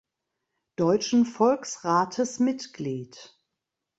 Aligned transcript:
Deutschen 0.77 1.25
Volksrates 1.27 2.39
Mitglied. 2.39 3.37